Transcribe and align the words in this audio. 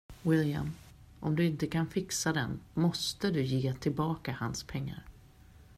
William, 0.23 0.71
om 1.19 1.35
du 1.35 1.45
inte 1.45 1.67
kan 1.67 1.87
fixa 1.87 2.33
den 2.33 2.59
måste 2.73 3.31
du 3.31 3.43
ge 3.43 3.73
tillbaka 3.73 4.35
hans 4.39 4.63
pengar. 4.63 5.03